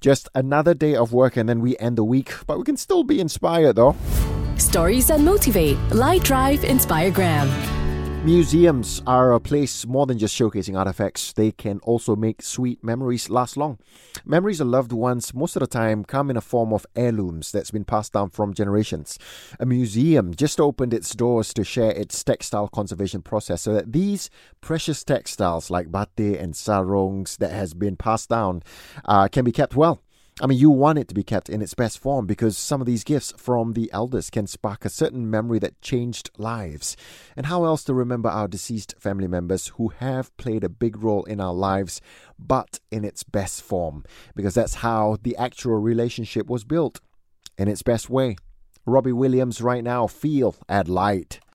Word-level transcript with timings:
Just 0.00 0.28
another 0.34 0.72
day 0.72 0.96
of 0.96 1.12
work 1.12 1.36
and 1.36 1.48
then 1.48 1.60
we 1.60 1.76
end 1.78 1.98
the 1.98 2.04
week, 2.04 2.32
but 2.46 2.56
we 2.58 2.64
can 2.64 2.76
still 2.76 3.04
be 3.04 3.20
inspired 3.20 3.76
though. 3.76 3.96
Stories 4.56 5.08
that 5.08 5.20
motivate. 5.20 5.78
Light 5.90 6.22
Drive 6.22 6.60
Inspiregram. 6.60 7.69
Museums 8.24 9.02
are 9.06 9.32
a 9.32 9.40
place 9.40 9.86
more 9.86 10.04
than 10.04 10.18
just 10.18 10.38
showcasing 10.38 10.78
artifacts. 10.78 11.32
They 11.32 11.52
can 11.52 11.78
also 11.78 12.14
make 12.14 12.42
sweet 12.42 12.84
memories 12.84 13.30
last 13.30 13.56
long. 13.56 13.78
Memories 14.26 14.60
of 14.60 14.66
loved 14.66 14.92
ones, 14.92 15.32
most 15.32 15.56
of 15.56 15.60
the 15.60 15.66
time, 15.66 16.04
come 16.04 16.28
in 16.28 16.36
a 16.36 16.42
form 16.42 16.74
of 16.74 16.84
heirlooms 16.94 17.50
that's 17.50 17.70
been 17.70 17.86
passed 17.86 18.12
down 18.12 18.28
from 18.28 18.52
generations. 18.52 19.18
A 19.58 19.64
museum 19.64 20.34
just 20.34 20.60
opened 20.60 20.92
its 20.92 21.14
doors 21.14 21.54
to 21.54 21.64
share 21.64 21.92
its 21.92 22.22
textile 22.22 22.68
conservation 22.68 23.22
process 23.22 23.62
so 23.62 23.72
that 23.72 23.90
these 23.90 24.28
precious 24.60 25.02
textiles 25.02 25.70
like 25.70 25.90
batik 25.90 26.38
and 26.38 26.54
sarongs 26.54 27.38
that 27.38 27.52
has 27.52 27.72
been 27.72 27.96
passed 27.96 28.28
down 28.28 28.62
uh, 29.06 29.28
can 29.28 29.46
be 29.46 29.52
kept 29.52 29.74
well. 29.74 30.02
I 30.42 30.46
mean, 30.46 30.58
you 30.58 30.70
want 30.70 30.98
it 30.98 31.06
to 31.08 31.14
be 31.14 31.22
kept 31.22 31.50
in 31.50 31.60
its 31.60 31.74
best 31.74 31.98
form 31.98 32.24
because 32.26 32.56
some 32.56 32.80
of 32.80 32.86
these 32.86 33.04
gifts 33.04 33.34
from 33.36 33.74
the 33.74 33.90
elders 33.92 34.30
can 34.30 34.46
spark 34.46 34.86
a 34.86 34.88
certain 34.88 35.28
memory 35.28 35.58
that 35.58 35.82
changed 35.82 36.30
lives. 36.38 36.96
And 37.36 37.44
how 37.44 37.64
else 37.64 37.84
to 37.84 37.94
remember 37.94 38.30
our 38.30 38.48
deceased 38.48 38.94
family 38.98 39.28
members 39.28 39.68
who 39.76 39.88
have 39.98 40.34
played 40.38 40.64
a 40.64 40.70
big 40.70 41.02
role 41.02 41.24
in 41.24 41.40
our 41.40 41.52
lives, 41.52 42.00
but 42.38 42.80
in 42.90 43.04
its 43.04 43.22
best 43.22 43.62
form? 43.62 44.02
Because 44.34 44.54
that's 44.54 44.76
how 44.76 45.18
the 45.22 45.36
actual 45.36 45.76
relationship 45.76 46.48
was 46.48 46.64
built 46.64 47.00
in 47.58 47.68
its 47.68 47.82
best 47.82 48.08
way. 48.08 48.36
Robbie 48.86 49.12
Williams 49.12 49.60
right 49.60 49.84
now, 49.84 50.06
Feel, 50.06 50.56
Add 50.70 50.88
Light. 50.88 51.40